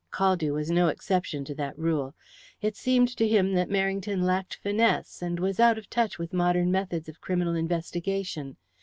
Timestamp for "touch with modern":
5.91-6.71